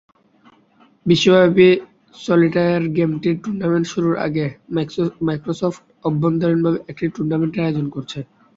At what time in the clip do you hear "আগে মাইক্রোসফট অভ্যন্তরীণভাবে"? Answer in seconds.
4.25-6.79